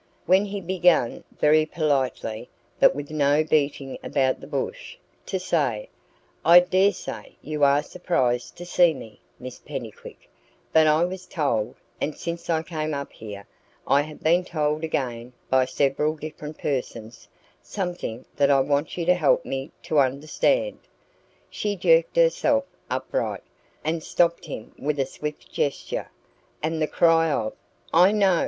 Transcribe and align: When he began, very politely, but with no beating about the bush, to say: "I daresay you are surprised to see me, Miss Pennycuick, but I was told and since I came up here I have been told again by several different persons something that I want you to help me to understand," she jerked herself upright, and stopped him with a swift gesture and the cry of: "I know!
When 0.25 0.45
he 0.45 0.61
began, 0.61 1.23
very 1.39 1.63
politely, 1.63 2.49
but 2.79 2.95
with 2.95 3.11
no 3.11 3.43
beating 3.43 3.99
about 4.03 4.41
the 4.41 4.47
bush, 4.47 4.97
to 5.27 5.39
say: 5.39 5.89
"I 6.43 6.59
daresay 6.61 7.33
you 7.43 7.63
are 7.63 7.83
surprised 7.83 8.55
to 8.57 8.65
see 8.65 8.95
me, 8.95 9.19
Miss 9.39 9.59
Pennycuick, 9.59 10.27
but 10.73 10.87
I 10.87 11.05
was 11.05 11.27
told 11.27 11.75
and 12.01 12.17
since 12.17 12.49
I 12.49 12.63
came 12.63 12.95
up 12.95 13.11
here 13.13 13.45
I 13.85 14.01
have 14.01 14.23
been 14.23 14.43
told 14.43 14.83
again 14.83 15.33
by 15.51 15.65
several 15.65 16.15
different 16.15 16.57
persons 16.57 17.27
something 17.61 18.25
that 18.37 18.49
I 18.49 18.59
want 18.59 18.97
you 18.97 19.05
to 19.05 19.13
help 19.13 19.45
me 19.45 19.69
to 19.83 19.99
understand," 19.99 20.79
she 21.47 21.75
jerked 21.75 22.15
herself 22.15 22.65
upright, 22.89 23.43
and 23.83 24.01
stopped 24.01 24.45
him 24.45 24.71
with 24.79 24.99
a 24.99 25.05
swift 25.05 25.51
gesture 25.51 26.09
and 26.63 26.81
the 26.81 26.87
cry 26.87 27.29
of: 27.31 27.53
"I 27.93 28.11
know! 28.11 28.39